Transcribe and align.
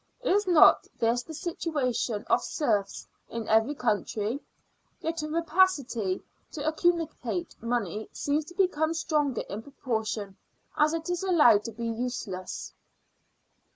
Is 0.23 0.47
not 0.47 0.87
this 0.97 1.21
the 1.21 1.35
situation 1.35 2.23
of 2.27 2.41
serfs 2.41 3.05
in 3.29 3.47
every 3.47 3.75
country. 3.75 4.39
Yet 4.99 5.21
a 5.21 5.29
rapacity 5.29 6.23
to 6.53 6.67
accumulate 6.67 7.55
money 7.61 8.09
seems 8.11 8.45
to 8.45 8.55
become 8.55 8.95
stronger 8.95 9.41
in 9.41 9.61
proportion 9.61 10.37
as 10.75 10.95
it 10.95 11.07
is 11.11 11.21
allowed 11.21 11.63
to 11.65 11.71
be 11.71 11.85
useless. 11.85 12.73